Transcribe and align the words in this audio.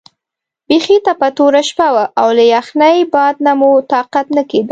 بیخي 0.67 0.97
تپه 1.05 1.27
توره 1.37 1.61
شپه 1.69 1.87
وه 1.93 2.05
او 2.21 2.27
له 2.37 2.43
یخنۍ 2.55 2.97
باد 3.13 3.35
نه 3.45 3.53
مو 3.59 3.69
طاقت 3.93 4.25
نه 4.37 4.43
کېده. 4.49 4.59